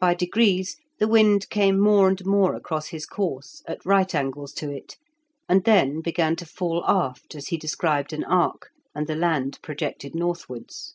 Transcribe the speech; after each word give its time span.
By 0.00 0.14
degrees 0.14 0.78
the 0.98 1.06
wind 1.06 1.50
came 1.50 1.78
more 1.78 2.08
and 2.08 2.24
more 2.24 2.54
across 2.54 2.86
his 2.88 3.04
course, 3.04 3.62
at 3.68 3.84
right 3.84 4.14
angles 4.14 4.54
to 4.54 4.70
it, 4.70 4.96
and 5.50 5.64
then 5.64 6.00
began 6.00 6.34
to 6.36 6.46
fall 6.46 6.82
aft 6.88 7.34
as 7.34 7.48
he 7.48 7.58
described 7.58 8.14
an 8.14 8.24
arc, 8.24 8.70
and 8.94 9.06
the 9.06 9.14
land 9.16 9.58
projected 9.60 10.14
northwards. 10.14 10.94